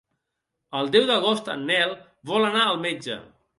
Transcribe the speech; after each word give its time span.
El 0.79 0.89
deu 0.95 1.05
d'agost 1.09 1.53
en 1.57 1.63
Nel 1.73 1.95
vol 2.33 2.51
anar 2.51 2.67
al 2.73 2.83
metge. 2.89 3.23